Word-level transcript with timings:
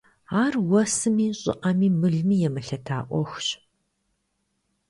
Ар 0.43 0.53
уэсми, 0.69 1.27
щӀыӀэми, 1.39 1.89
мылми 1.99 2.37
емылъыта 2.47 2.97
Ӏуэхущ. 3.07 3.47